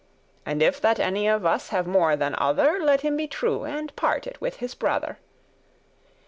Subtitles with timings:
[0.47, 3.95] And if that any of us have more than other, Let him be true, and
[3.95, 5.19] part it with his brother."